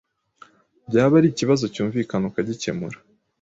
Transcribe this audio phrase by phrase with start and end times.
[0.87, 2.97] byaba ari ikibazo cyumvikana ukagikemura.